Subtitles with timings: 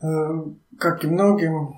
[0.00, 1.76] Как и многим,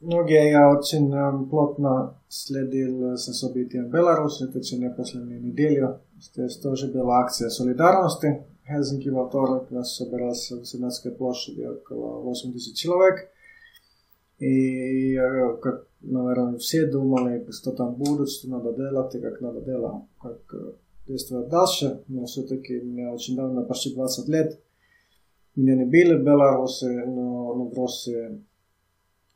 [0.00, 1.10] многие я очень
[1.48, 5.98] плотно следил за событиями в Беларуси в течение последней недели.
[6.20, 8.44] Здесь тоже была акция солидарности.
[8.66, 13.28] Хельсинки во вторник нас собирался в Сенатской площади около 80 человек.
[14.38, 15.16] И
[15.60, 20.38] как, наверное, все думали, что там будет, что надо делать и как надо делать, как
[21.06, 22.02] действовать дальше.
[22.08, 24.60] Но все-таки мне очень давно, почти 20 лет,
[25.59, 28.43] меня не били в Беларуси, но, но в России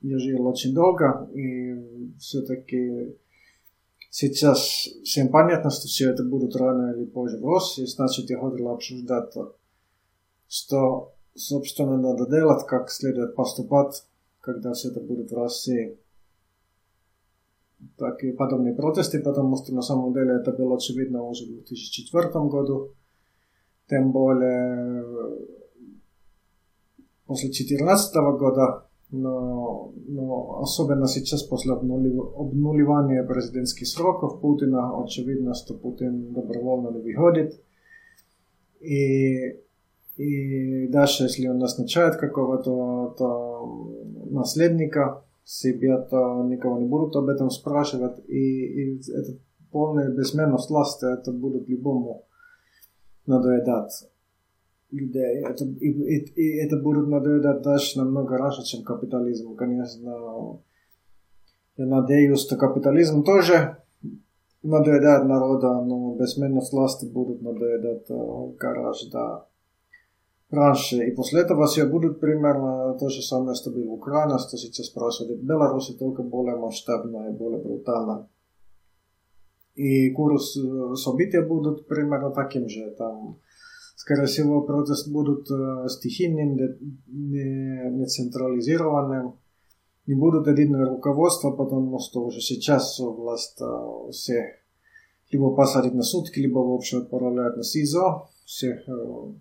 [0.01, 3.17] я жил очень долго, и все-таки
[4.09, 4.59] сейчас
[5.03, 9.33] всем понятно, что все это будут рано или позже в России, значит, я хотел обсуждать,
[10.47, 14.03] что, собственно, надо делать, как следует поступать,
[14.39, 15.97] когда все это будет в России.
[17.97, 22.29] Так и подобные протесты, потому что на самом деле это было очевидно уже в 2004
[22.47, 22.93] году.
[23.89, 25.03] Тем более
[27.33, 36.31] после 2014 года, но, но особенно сейчас после обнуливания президентских сроков Путина, очевидно, что Путин
[36.33, 37.59] добровольно не выходит.
[38.81, 39.59] И,
[40.17, 47.49] и дальше, если он назначает какого-то то наследника себе, то никого не будут об этом
[47.49, 48.19] спрашивать.
[48.27, 49.37] И, и это
[49.71, 52.25] полная безменность власти, это будет любому
[53.25, 54.12] надоедать
[54.93, 55.43] людей.
[55.43, 59.55] Это, и, и, и это будет надоедать даже намного раньше, чем капитализм.
[59.55, 60.61] Конечно,
[61.77, 63.77] я надеюсь, что капитализм тоже
[64.61, 68.07] надоедает народа, но бессменность власти будут надоедать
[68.57, 69.47] гораздо
[70.49, 70.97] раньше.
[71.07, 74.89] И после этого все будет примерно то же самое, что было в Украине, что сейчас
[74.89, 78.29] происходит в Беларуси, только более масштабно и более брутально.
[79.75, 80.55] И курс
[80.95, 82.91] события будут примерно таким же.
[82.91, 83.39] Там
[84.03, 86.57] скорее всего, протест будут э, стихийным,
[87.07, 89.39] не, не централизированным.
[90.07, 94.45] Не будут единое руководство, потому что уже сейчас власть э, всех
[95.31, 98.27] либо посадит на сутки, либо вообще отправляют на СИЗО.
[98.45, 99.33] Всех э,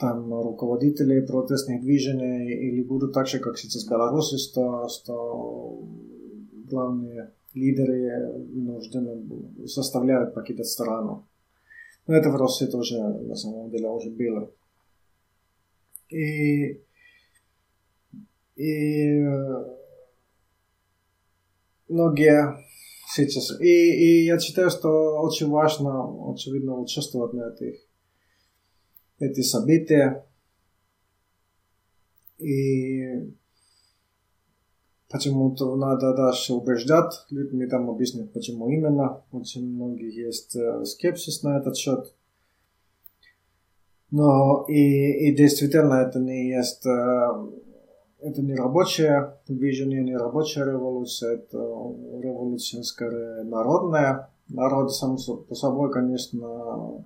[0.00, 5.84] там руководителей протестных движений или будут так же, как сейчас в Беларуси, что, что
[6.68, 11.28] главные лидеры вынуждены составляют покидать страну.
[12.08, 14.50] Но это в России тоже на самом деле уже было.
[16.08, 16.82] И,
[18.56, 19.20] и
[21.86, 22.64] многие
[23.12, 23.60] сейчас.
[23.60, 27.78] И, и я считаю, что очень важно, очевидно, участвовать на этих,
[29.18, 30.26] эти события.
[32.38, 33.34] И
[35.10, 39.22] Почему-то надо дальше убеждать людьми, там объяснять, почему именно.
[39.32, 42.14] Очень многих есть скепсис на этот счет.
[44.10, 51.58] Но и, и действительно это не есть, это не рабочее движение, не рабочая революция, это
[51.58, 54.30] революция скорее народная.
[54.48, 55.16] Народ сам
[55.48, 57.04] по собой, конечно,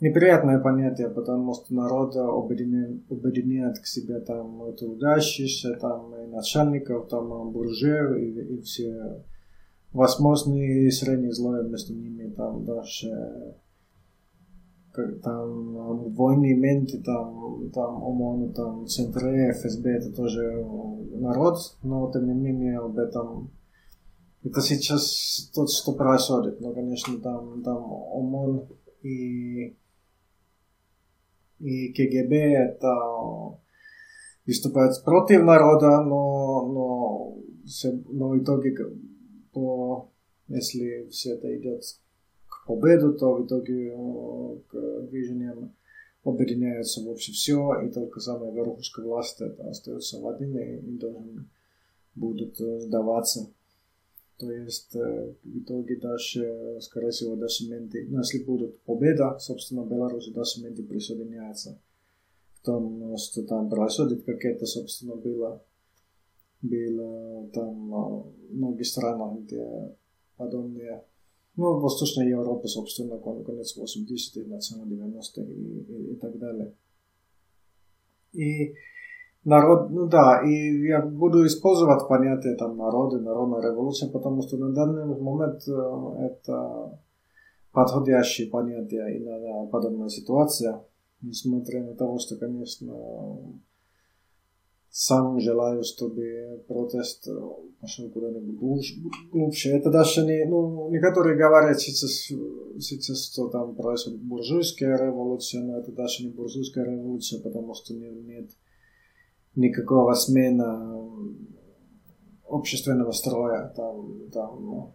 [0.00, 7.50] неприятное понятие, потому что народ объединяет, объединяет к себе там трудящихся, там и начальников, там
[7.52, 9.24] буржуев и, и все
[9.92, 13.56] возможные средние слои между ними, там даже
[15.22, 20.64] там военные менты, там, там ОМОН, там ЦНТР, ФСБ, это тоже
[21.14, 23.50] народ, но тем не менее об этом
[24.42, 26.60] это сейчас то, что происходит.
[26.60, 28.68] Но, конечно, там, там ОМОН
[29.02, 29.76] и
[31.60, 32.88] и КГБ это
[34.46, 37.38] выступает против народа, но, но,
[38.08, 38.76] но в итоге,
[39.52, 40.10] по,
[40.48, 41.82] если все это идет
[42.48, 43.94] к победу, то в итоге
[44.68, 45.74] к движениям
[46.24, 51.48] объединяется вообще все, и только самая верхушка власти остается в один и должен
[52.14, 53.52] будут сдаваться.
[54.40, 60.32] То есть в итоге даже, скорее всего, даже менты, ну, если будет победа, собственно, Беларусь
[60.32, 61.78] даже менты присоединяются
[62.56, 65.62] к тому, что там происходит, как это, собственно, было,
[66.62, 69.94] было там многие страны, где
[70.38, 71.04] подобные,
[71.56, 76.72] ну, в Восточной Европе, собственно, конец 80-х, начало 90-х и, и, и так далее.
[78.32, 78.74] И
[79.44, 84.72] народ, ну да, и я буду использовать понятие там народы, народная революция, потому что на
[84.72, 86.98] данный момент это
[87.72, 90.84] подходящее понятие и на подобная ситуация,
[91.22, 92.94] несмотря на то, что, конечно,
[94.92, 97.28] сам желаю, чтобы протест
[97.80, 99.70] пошел куда-нибудь глубже.
[99.70, 102.10] Это даже не, ну, некоторые говорят сейчас,
[102.80, 108.14] сейчас, что там происходит буржуйская революция, но это даже не буржуйская революция, потому что нет,
[108.26, 108.50] нет
[109.56, 111.00] никакого смена
[112.48, 113.72] общественного строя.
[113.76, 114.94] Там, там, ну,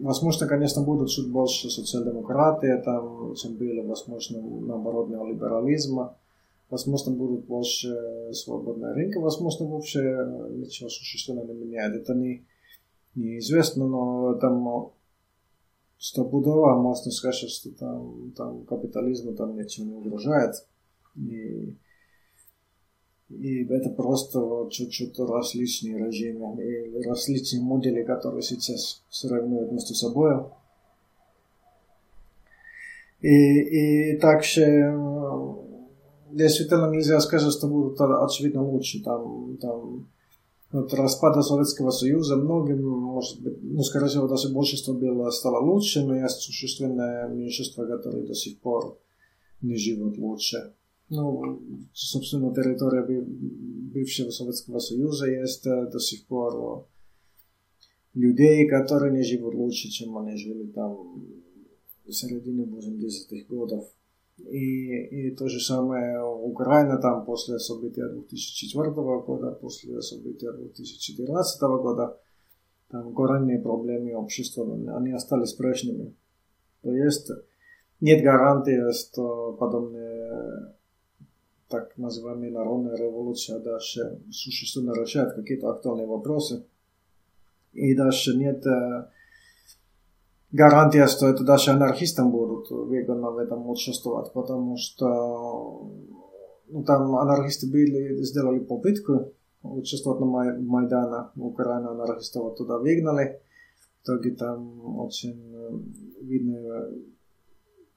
[0.00, 6.16] возможно, конечно, будут чуть больше социал-демократии, там, чем были, возможно, наоборот, неолиберализма.
[6.70, 7.94] Возможно, будут больше
[8.32, 10.00] свободной рынка, возможно, вообще
[10.50, 11.94] ничего существенно не меняет.
[11.94, 12.46] Это не,
[13.14, 14.90] неизвестно, но там
[15.98, 20.54] стопудово можно сказать, что там, там капитализму там ничего не угрожает.
[21.16, 21.76] И
[23.30, 30.44] и это просто вот чуть-чуть различные режимы и различные модели, которые сейчас сравнивают между собой.
[33.20, 34.94] И, и также
[36.30, 39.02] действительно нельзя сказать, что будут очевидно лучше.
[39.02, 40.06] Там, там
[40.72, 46.04] от распада Советского Союза многим, может быть, ну, скорее всего, даже большинство было, стало лучше,
[46.04, 48.98] но есть существенное меньшинство, которые до сих пор
[49.62, 50.74] не живут лучше.
[51.14, 51.60] Ну,
[51.92, 56.88] собственно, территория бывшего Советского Союза есть до сих пор
[58.14, 61.22] людей, которые не живут лучше, чем они жили там
[62.04, 63.84] в середине 80-х годов.
[64.38, 72.18] И, и то же самое Украина там после события 2004 года, после события 2014 года,
[72.90, 74.64] там коренные проблемы общества,
[74.96, 76.16] они остались прежними.
[76.82, 77.30] То есть
[78.00, 80.13] нет гарантии, что подобные
[81.68, 86.64] так называемая народная революция дальше существенно решает какие-то актуальные вопросы.
[87.72, 89.08] И дальше нет э,
[90.52, 95.90] гарантия, что это даже анархистам будут выгодно в этом участвовать, потому что
[96.68, 99.32] ну, там анархисты были, сделали попытку
[99.62, 103.40] участвовать на Май, Майдана, Украина анархистов туда выгнали.
[104.02, 106.90] В итоге там очень э, видно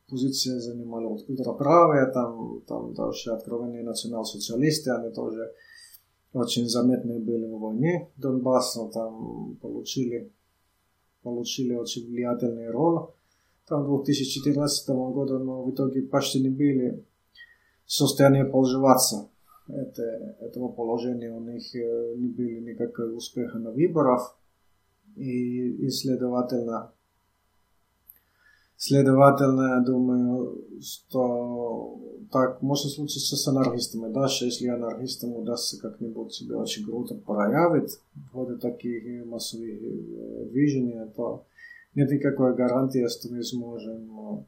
[0.09, 5.53] позиция занимали ультраправые, там, там даже откровенные национал-социалисты, они тоже
[6.33, 10.31] очень заметные были в войне Донбасса, там получили,
[11.23, 13.07] получили очень влиятельный роль.
[13.67, 17.05] Там 2014 года, но в итоге почти не были
[17.85, 19.29] в состоянии пользоваться
[19.67, 20.01] это,
[20.39, 21.31] этого положения.
[21.31, 24.37] У них не были никакого успеха на выборах.
[25.15, 26.93] И, и следовательно,
[28.79, 31.99] Следовательно, я думаю, что
[32.31, 34.13] так может случиться с анархистами.
[34.13, 41.45] Даже если анархистам удастся как-нибудь себя очень круто проявить в ходе таких массовых движений, то
[41.95, 44.45] нет никакой гарантии, что мы сможем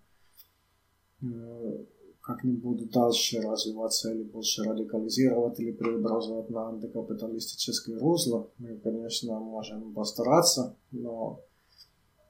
[2.22, 8.48] как-нибудь дальше развиваться или больше радикализировать или преобразовать на антикапиталистическое русло.
[8.60, 11.42] Мы, конечно, можем постараться, но,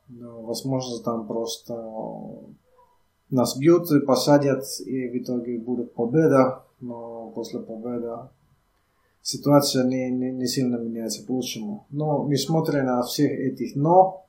[0.10, 1.74] возможно, там просто
[3.30, 8.12] нас бьют, посадят, и в итоге будет победа, но после победы
[9.22, 11.86] ситуация не, не, не сильно меняется к лучшему.
[11.90, 14.26] Но несмотря на всех этих «но»,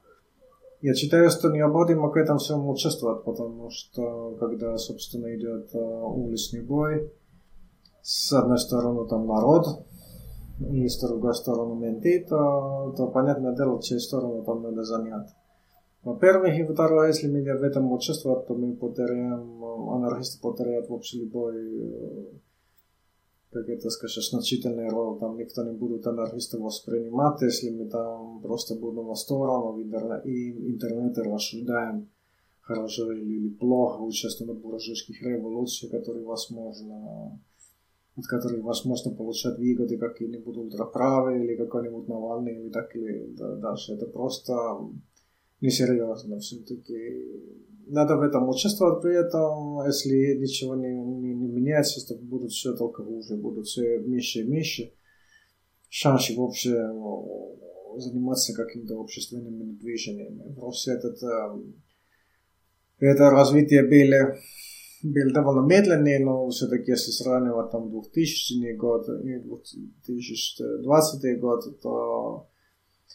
[0.82, 7.12] я считаю, что необходимо к этому всему участвовать, потому что когда, собственно, идет уличный бой,
[8.02, 9.84] с одной стороны там народ,
[10.58, 15.28] и с другой стороны менты, то, то понятное дело, чьей сторону там надо занять.
[16.02, 21.20] Во-первых, и второе, если мы в этом участвуем, то мы потеряем, анархисты потеряют в общем
[21.20, 22.40] любой,
[23.50, 25.18] как это скажешь, значительный роль.
[25.18, 31.20] Там никто не будет анархистов воспринимать, если мы там просто будем во сторону и интернете
[31.20, 32.08] рассуждаем
[32.62, 37.38] хорошо или плохо, участвуем в буржуйских революциях, которые возможно
[38.16, 43.94] от которых возможно получать выгоды какие-нибудь ультраправые или какой-нибудь Навальный или так или да, дальше.
[43.94, 44.52] Это просто
[45.60, 47.26] несерьезно все-таки.
[47.86, 52.76] Надо в этом участвовать при этом, если ничего не, не, не меняется, то будут все
[52.76, 54.92] только хуже, будут все меньше и меньше
[55.90, 56.70] шансы вообще
[57.98, 60.54] заниматься какими-то общественными движениями.
[60.54, 61.18] Просто этот,
[62.98, 64.36] это развитие было,
[65.02, 72.46] было довольно медленнее, но все-таки если сравнивать там 2000 год и 2020 год, то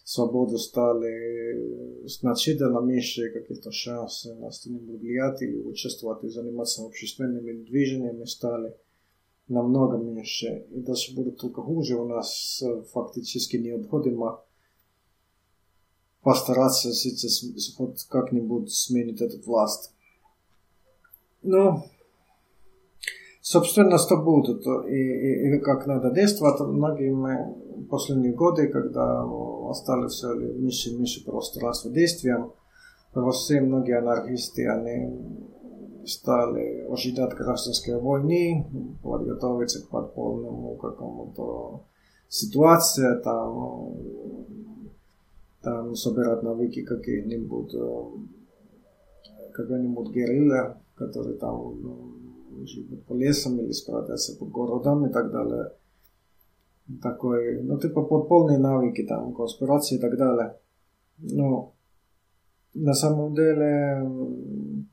[0.03, 8.25] свободу стали значительно меньше каких-то шансов на что-нибудь влиять или участвовать и заниматься общественными движениями
[8.25, 8.75] стали
[9.47, 10.65] намного меньше.
[10.71, 11.95] И даже будет только хуже.
[11.95, 14.41] У нас фактически необходимо
[16.21, 17.43] постараться сейчас
[17.75, 19.91] хоть как-нибудь сменить эту власть.
[21.43, 21.83] Ну,
[23.45, 26.59] собственно, что будет и, и, и как надо действовать.
[26.61, 29.23] Многие мы последние годы, когда
[29.69, 32.53] остались все меньше и меньше пространства действиям,
[33.31, 38.65] все многие анархисты, они стали ожидать гражданской войны,
[39.03, 41.83] подготовиться к подпольному какому-то
[42.27, 43.95] ситуации, там,
[45.61, 47.75] там собирать навыки каких-нибудь,
[49.53, 52.24] какой-нибудь герилля, который там
[52.65, 55.71] живут по лесам или спрятаться по городам и так далее.
[57.01, 60.57] Такой, ну, типа подпольные навыки, там, конспирации и так далее.
[61.17, 61.73] Но
[62.73, 64.85] на самом деле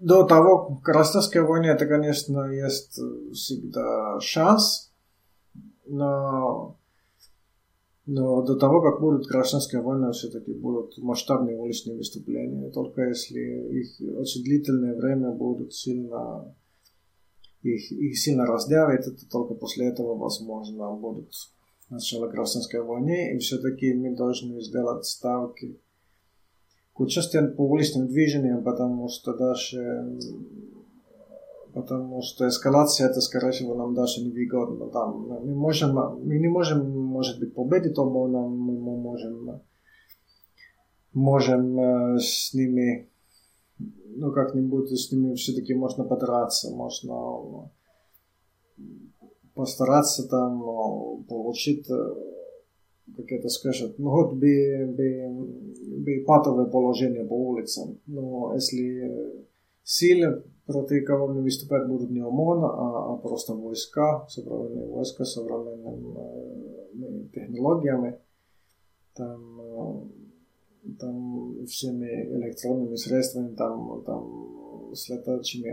[0.00, 2.98] до того Красновской войны это, конечно, есть
[3.32, 4.92] всегда шанс,
[5.86, 6.76] но,
[8.06, 12.70] но до того, как будут гражданские войны, все-таки будут масштабные уличные выступления.
[12.70, 16.54] Только если их очень длительное время будут сильно
[17.62, 21.32] их, их сильно раздавит, это только после этого, возможно, будут
[21.90, 25.78] начало гражданской войны, и все-таки мы должны сделать ставки
[26.92, 30.18] к участию по уличным движениям, потому что даже
[31.72, 34.86] потому что эскалация это, скорее всего, нам даже не выгодно.
[34.88, 39.60] Там, мы, можем, мы не можем, может быть, победить оба, но мы можем,
[41.12, 43.08] можем с ними,
[43.78, 47.70] ну, как-нибудь с ними все-таки можно подраться, можно
[49.54, 57.98] постараться там получить, как это скажет, ну вот бы, бы, бы патовое положение по улицам.
[58.06, 59.46] Но если
[59.90, 65.32] силы, против кого не выступать будут не ОМОН, а, а просто войска, современные войска с
[65.32, 68.20] современными технологиями,
[69.14, 70.12] там,
[70.98, 75.72] там всеми электронными средствами, там, там с летающими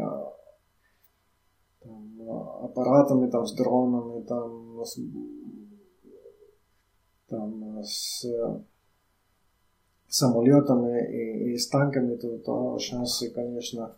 [1.83, 2.21] там,
[2.63, 4.99] аппаратами, там, с дронами, там, с,
[7.27, 8.25] там, с
[10.07, 13.95] самолетами и, и с танками, то, то шансы, конечно,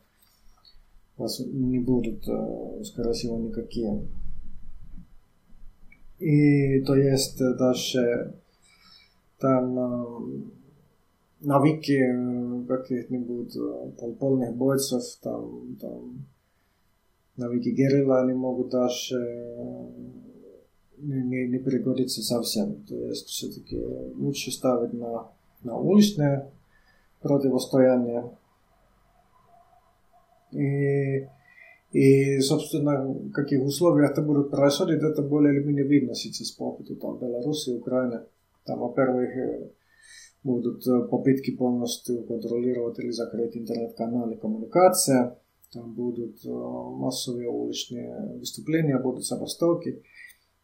[1.20, 2.24] вас не будут,
[2.86, 4.08] скорее всего, никакие.
[6.20, 8.34] И то есть даже
[9.40, 10.52] там
[11.42, 13.56] навыки каких-нибудь
[14.20, 16.26] полных бойцов, там, там
[17.38, 19.16] навыки герилла, они могут даже
[20.98, 22.84] не, не, не пригодиться совсем.
[22.84, 23.80] То есть все-таки
[24.16, 25.28] лучше ставить на,
[25.64, 26.52] на уличное
[27.22, 28.30] противостояние.
[30.51, 31.27] И,
[31.91, 36.70] и, собственно, в каких условиях это будет происходить, это более или менее видно сейчас по
[36.70, 38.22] опыту там, Беларуси, Украины.
[38.65, 39.72] Там, во-первых,
[40.44, 45.38] будут попытки полностью контролировать или закрыть интернет-каналы коммуникация
[45.72, 50.01] там будут массовые уличные выступления, будут забастовки.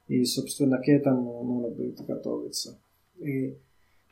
[0.08, 2.80] И, собственно, к этому нужно будет готовиться.
[3.18, 3.58] И,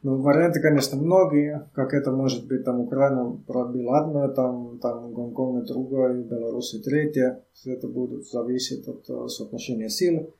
[0.03, 5.65] ну, варианты, конечно, многие, как это может быть, там Украина пробила одно, там, там Гонконг
[5.65, 7.43] другое, Беларусь третье.
[7.53, 10.33] Все это будет зависеть от соотношения сил.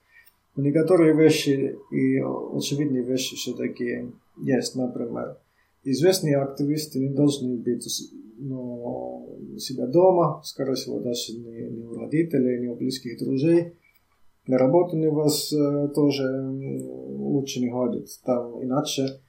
[0.55, 5.37] Но некоторые вещи и очевидные вещи все-таки есть, например,
[5.83, 7.87] известные активисты не должны быть
[8.37, 13.73] но у себя дома, скорее всего, даже не, не у родителей, не у близких друзей.
[14.47, 18.07] На работу не вас э, тоже лучше не ходит.
[18.25, 19.21] Там иначе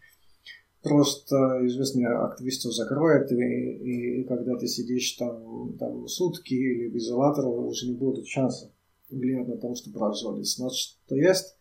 [0.85, 6.97] просто известные активистов закроют, и, и, и когда ты сидишь там, там сутки или в
[6.97, 8.71] изоляторе, уже не будет шанса
[9.11, 10.47] влиять на то, что происходит.
[10.47, 11.57] Значит, то есть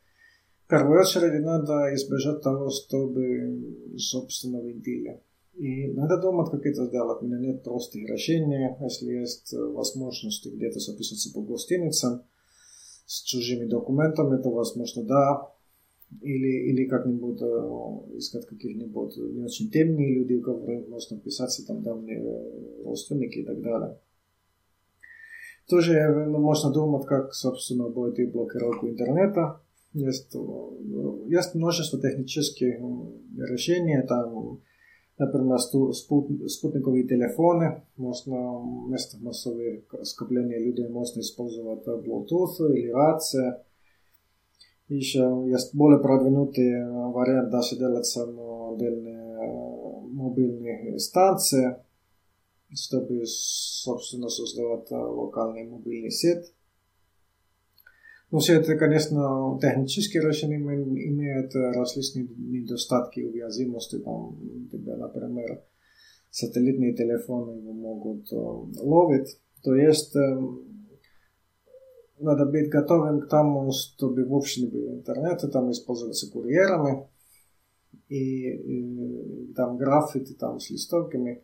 [0.66, 5.22] в первую очередь надо избежать того, чтобы собственно вентиля.
[5.56, 7.22] И надо думать, как это сделать.
[7.22, 8.76] У меня нет простых решений.
[8.82, 12.24] Если есть возможность где-то записаться по гостиницам
[13.06, 15.54] с чужими документами, то, возможно, да.
[16.22, 22.22] Или, или как-нибудь э, искать каких-нибудь не очень темные люди, которые можно писаться, там давние
[22.84, 23.98] родственники и так далее.
[25.68, 29.62] Тоже ну, можно думать, как, собственно, будет и блокировку интернета.
[29.94, 30.36] Есть,
[31.28, 32.80] есть множество технических
[33.38, 34.60] решений, там
[35.18, 43.64] Например, спутниковые телефоны, можно вместо массовых скопления людей можно использовать Bluetooth или рация.
[44.90, 49.24] Еще есть более продвинутый вариант, даже делать самодельные
[50.14, 51.78] мобильные станции,
[52.74, 56.54] чтобы, собственно, создавать локальный мобильный сеть.
[58.30, 64.00] Но все это, конечно, технические решения имеют различные недостатки уязвимости.
[64.00, 64.38] Там,
[64.72, 65.64] тебя, например,
[66.32, 69.40] сателлитные телефоны могут ловить.
[69.62, 70.16] То есть
[72.24, 77.08] надо быть готовым к тому, чтобы вообще не было интернета, там использоваться курьерами
[78.10, 81.44] и, и там граффити там с листовками.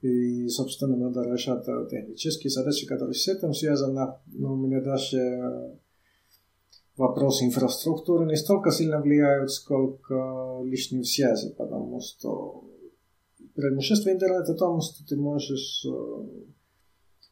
[0.00, 4.14] И, собственно, надо решать технические задачи, которые с этим связаны.
[4.26, 5.78] Но у меня даже
[6.96, 12.64] вопрос инфраструктуры не столько сильно влияют, сколько лишние связи, потому что
[13.54, 15.84] преимущество интернета в том, что ты можешь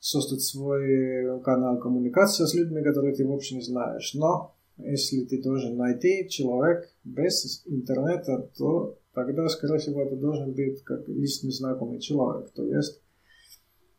[0.06, 4.14] создать свой канал коммуникации с людьми, которые ты вообще не знаешь.
[4.14, 10.84] Но если ты должен найти человек без интернета, то тогда, скорее всего, это должен быть
[10.84, 12.52] как личный знакомый человек.
[12.52, 13.02] То есть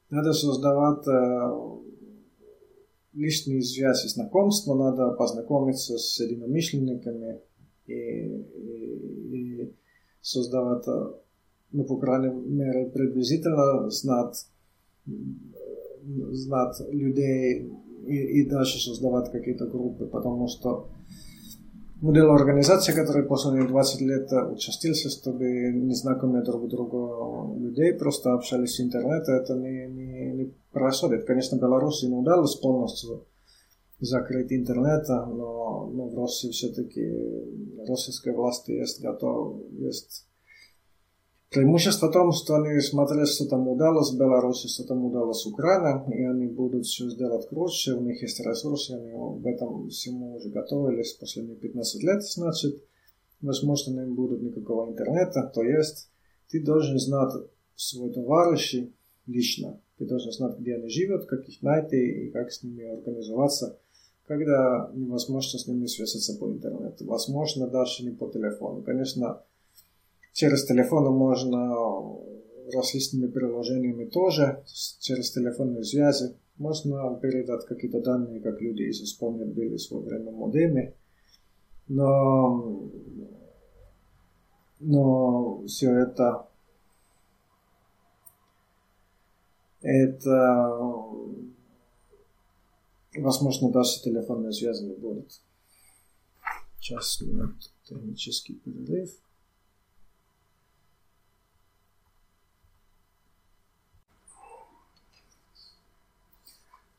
[0.10, 1.78] надо создавать э,
[3.12, 7.42] личные связи, знакомства, надо познакомиться с единомышленниками
[7.86, 9.76] и, и, и
[10.22, 10.86] создавать,
[11.74, 14.48] ну, по крайней мере, приблизительно знать,
[16.32, 17.72] знать людей
[18.06, 20.88] и, и дальше создавать какие-то группы, потому что
[22.02, 28.82] модел организации, который последние 20 лет участился, чтобы незнакомые друг другу людей просто общались с
[28.82, 31.26] интернета, это не, не, не происходит.
[31.26, 33.26] Конечно, Беларуси не удалось полностью
[34.00, 37.02] закрыть интернет, но, но в России все-таки
[37.88, 40.27] российские власти есть готовы, есть
[41.50, 46.04] Преимущество в том, что они смотрели, что там удалось Беларуси, что там удалось в Украине,
[46.14, 50.50] и они будут все сделать круче, у них есть ресурсы, они в этом всему уже
[50.50, 52.84] готовились последние 15 лет, значит,
[53.42, 56.10] возможно, не будет никакого интернета, то есть
[56.50, 57.32] ты должен знать
[57.78, 58.94] своих товарищей
[59.26, 63.80] лично, ты должен знать, где они живут, как их найти и как с ними организоваться,
[64.28, 68.82] когда невозможно с ними связаться по интернету, возможно, даже не по телефону.
[68.82, 69.44] Конечно,
[70.38, 71.74] Через телефон можно
[72.72, 74.64] различными приложениями тоже,
[75.00, 76.36] через телефонные связи.
[76.58, 80.94] Можно передать какие-то данные, как люди, если вспомнят, были в свое время модемы.
[81.88, 82.88] Но,
[84.80, 86.48] но все это
[89.82, 90.70] это
[93.18, 95.42] возможно даже телефонные связи не будут.
[96.80, 99.10] Сейчас минут технический перерыв.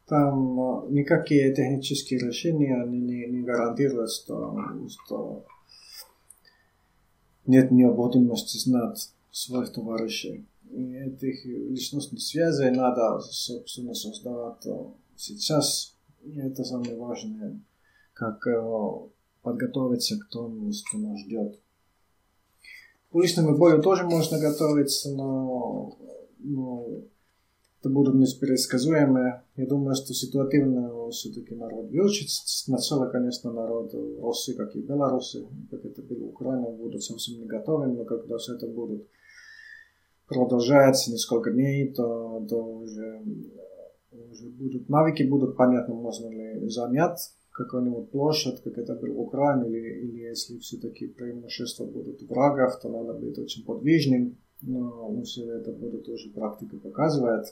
[0.08, 5.44] Там никакие технические решения не, не, не гарантируют, что, что
[7.46, 10.46] нет необходимости знать своих товарищей.
[10.70, 14.66] И этих личностных связей надо, собственно, создавать
[15.16, 15.94] сейчас.
[16.24, 17.60] И это самое важное,
[18.14, 18.46] как
[19.42, 21.60] подготовиться к тому, что нас ждет.
[23.10, 25.96] К уличному бою тоже можно готовиться, но,
[26.38, 26.86] но
[27.80, 29.42] это будут непредсказуемые.
[29.56, 32.42] Я думаю, что ситуативно все-таки народ выучится.
[32.44, 37.86] Сначала, конечно, народ России, как и Беларуси, как это было Украина, будут совсем не готовы,
[37.86, 39.06] но когда все это будет
[40.26, 43.22] продолжается несколько дней, то, то уже,
[44.30, 49.68] уже будут навыки будут понятны, можно ли занять какую-нибудь площадь, как это было в Украине,
[49.68, 55.50] или, или если все-таки преимущества будут врагов, то надо быть очень подвижным, но, но все
[55.50, 57.46] это будет уже практика показывает.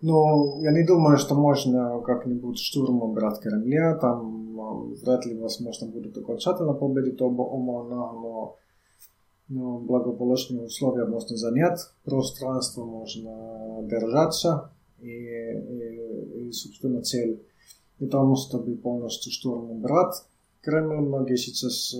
[0.00, 3.96] Но я не думаю, что можно как-нибудь штурмом брать Кремля.
[3.96, 8.56] Там вряд ли возможно будет окончательно победить оба Омана, но,
[9.48, 14.70] но благополучные условия можно занять, пространство можно держаться.
[15.00, 17.42] И, и, и собственно, цель
[17.98, 20.14] не тому, чтобы полностью штурмом брать
[20.60, 21.06] Кремль.
[21.06, 21.94] Многие сейчас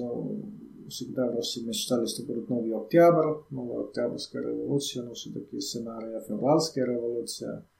[0.88, 6.86] всегда в России мечтали, что будет новый октябрь, новая октябрьская революция, но все-таки сценария февральская
[6.86, 7.64] революция–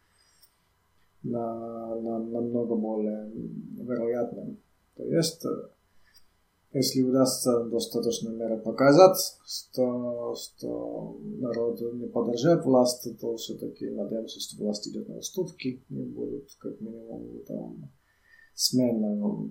[1.22, 3.30] на, на, намного более
[3.82, 4.58] вероятным.
[4.96, 5.44] То есть,
[6.72, 14.62] если удастся достаточно меры показать, что, что народ не поддержит власть, то все-таки надеемся, что
[14.62, 17.90] власть идет на уступки и будут как минимум там
[18.54, 19.48] смена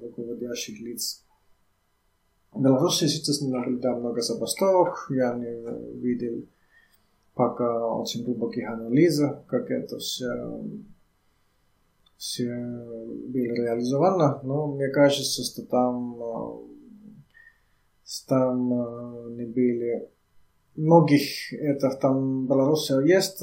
[0.00, 1.24] руководящих лиц.
[2.52, 6.46] В Беларуси сейчас не наблюдаем много забастовок, я не видел
[7.36, 10.26] пока очень глубоких анализов, как это все,
[12.16, 16.18] все было реализовано, но мне кажется, что там,
[18.26, 20.08] там не были
[20.76, 23.42] многих, это там Беларуси есть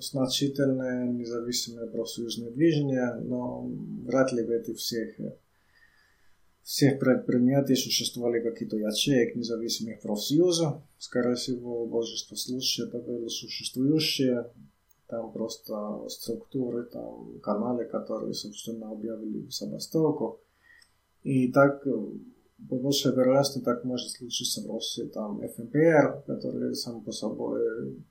[0.00, 3.68] значительное независимое профсоюзное движение, но
[4.06, 5.20] вряд ли в этих всех
[6.62, 10.82] всех предприятий существовали какие-то ячеек независимых профсоюзов.
[10.98, 14.50] Скорее всего, большинство случаев это были существующие
[15.10, 20.40] там просто структуры, там каналы, которые, собственно, объявили забастовку.
[21.24, 21.82] И так
[22.68, 25.06] по большей вероятности так может случиться в России.
[25.06, 28.04] Там ФНПР, который сам по собой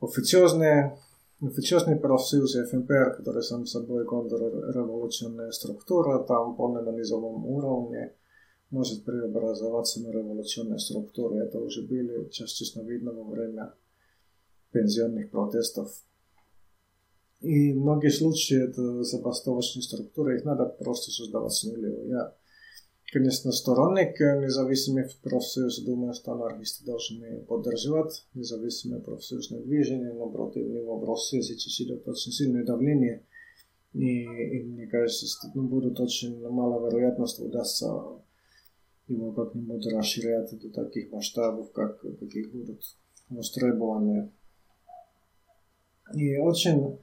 [0.00, 0.98] официозные
[1.42, 8.14] официозный профсоюз ФНПР, который сам собой контрреволюционная структура, там по низовом уровне
[8.70, 11.38] может преобразоваться на революционные структуры.
[11.38, 13.74] Это уже были частично видно во время
[14.70, 15.92] пенсионных протестов.
[17.40, 22.02] И многие случаи это забастовочные структуры, их надо просто создавать с нуля.
[22.04, 22.34] Я,
[23.12, 30.98] конечно, сторонник независимых профсоюзов, думаю, что анархисты должны поддерживать независимое профсоюзное движение, но против него
[30.98, 33.24] в России сейчас идет очень сильное давление.
[33.92, 38.22] И, и мне кажется, что ну, будет очень мало вероятность удастся
[39.06, 42.82] его как-нибудь расширять до таких масштабов, как, каких будут
[43.28, 44.30] востребованы.
[46.14, 46.98] И очень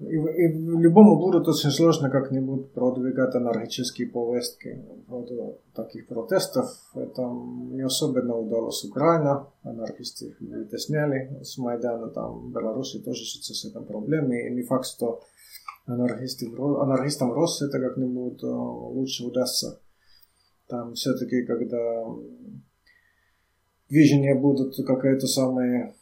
[0.00, 6.66] и, и любому будут очень сложно как-нибудь продвигать анархические повестки от таких протестов.
[6.94, 9.46] Это не особенно удалось Украина.
[9.62, 12.08] Анархисты их вытесняли с Майдана.
[12.08, 14.48] Там в Беларуси тоже сейчас с этим проблемы.
[14.48, 15.20] И не факт, что
[15.86, 19.80] анархисты, анархистам России это как-нибудь лучше удастся
[20.70, 22.04] там все-таки, когда
[23.88, 25.94] движения будут какая-то самая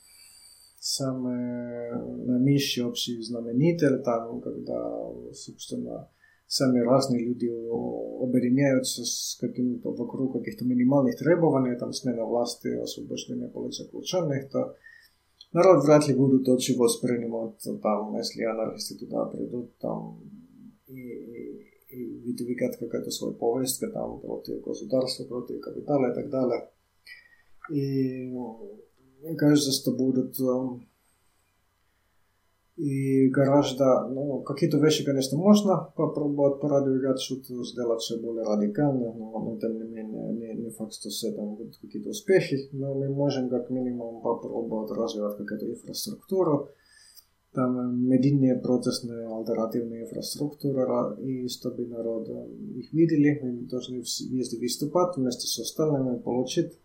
[0.79, 1.91] самый
[2.25, 6.09] наименьший общий знаменитель, там, когда, собственно,
[6.47, 7.47] сами разные люди
[8.21, 14.75] объединяются с каким-то вокруг каких-то минимальных требований, там, смена власти, освобождение политзаключенных, то
[15.53, 20.19] народ вряд ли будет очень воспринимать, там, если анархисты туда придут, там,
[20.87, 26.69] и, и выдвигать какая-то своя повестка там против государства, против капитала и так далее.
[27.71, 28.29] И
[29.20, 30.38] мне кажется, что будут
[32.78, 39.40] и гораздо, ну, какие-то вещи, конечно, можно попробовать продвигать, что-то сделать все более радикально, но,
[39.40, 43.08] но тем не менее, не, не факт, что с этим будут какие-то успехи, но мы
[43.08, 46.68] можем как минимум попробовать развивать какую-то инфраструктуру,
[47.52, 55.48] там медийные протестные альтернативные инфраструктура, и чтобы народ их видели, мы должны везде выступать вместе
[55.48, 56.78] с остальными, получить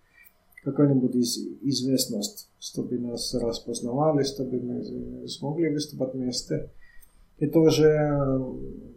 [0.63, 6.71] какую-нибудь из, известность, чтобы нас распознавали, чтобы мы смогли выступать вместе.
[7.37, 7.85] И тоже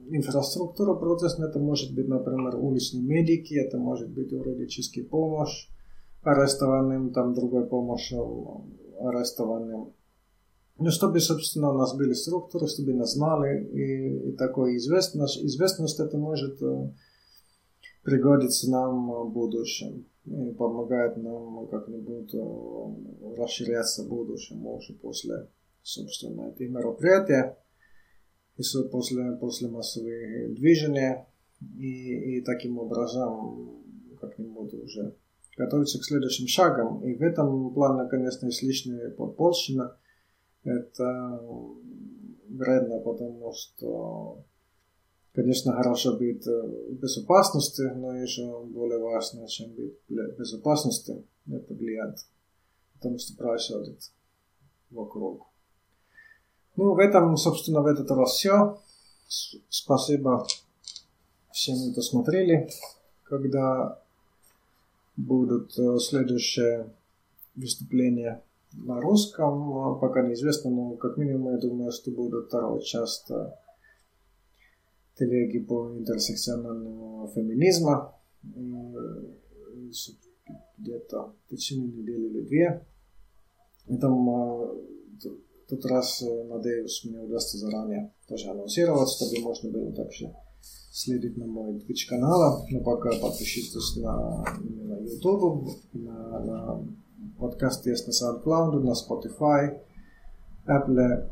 [0.09, 5.69] инфраструктура протестная, это может быть, например, уличные медики, это может быть юридическая помощь
[6.23, 9.93] арестованным, там другая помощь арестованным
[10.79, 15.99] ну, чтобы, собственно, у нас были структуры, чтобы нас знали, и, и такой известность, известность
[16.01, 16.91] это может э,
[18.03, 20.05] пригодиться нам в будущем
[20.59, 25.49] помогает нам как-нибудь э, расширяться в будущем уже после,
[25.83, 27.55] собственно, этих мероприятий,
[28.57, 31.25] и после, после массовых движений,
[31.79, 33.83] и, и таким образом
[34.21, 35.15] как-нибудь уже
[35.57, 37.03] готовиться к следующим шагам.
[37.05, 39.97] И в этом плане, конечно, есть лишняя подпольщина–
[40.67, 41.41] это
[42.49, 44.45] вредно, потому что,
[45.37, 52.19] конечно, хорошо быть в безопасности, но еще более важно, чем быть в безопасности, это влияет,
[52.95, 54.11] потому что происходит
[54.91, 55.47] вокруг.
[56.77, 58.81] Ну, в этом, собственно, в этот раз все.
[59.69, 60.47] Спасибо
[61.53, 62.69] всем, кто смотрели.
[63.23, 64.01] Когда
[65.17, 65.73] будут
[66.03, 66.91] следующие
[67.55, 73.31] выступления на русском, пока неизвестно, но как минимум я думаю, что будет вторая часть
[75.19, 78.13] телеги по интерсекциональному феминизму.
[80.79, 82.87] Где-то в течение недели или две.
[83.89, 84.29] И там
[85.69, 90.33] тот раз, надеюсь, мне удастся заранее тоже анонсировать, чтобы можно было также
[90.93, 92.67] следить на мой Twitch канал.
[92.71, 96.87] Но пока подпишитесь на, на YouTube, на, на
[97.39, 99.79] Подкасты есть на SoundCloud, на Spotify,
[100.67, 101.31] Apple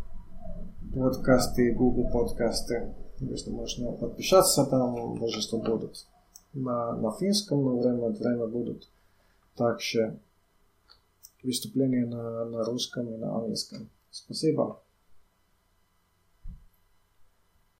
[0.94, 2.94] подкасты, Google подкасты.
[3.20, 6.06] Если можно подписаться, там множество будут.
[6.52, 8.88] На, на финском, но время от времени будут
[9.56, 10.18] также
[11.42, 13.88] выступления на, на русском и на английском.
[14.10, 14.80] Спасибо.